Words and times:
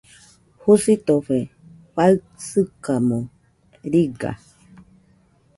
Jusitofe 0.61 1.37
faɨsɨkamo 1.93 3.17
riga. 3.91 4.31